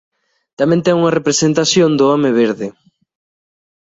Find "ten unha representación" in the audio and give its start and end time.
0.85-1.89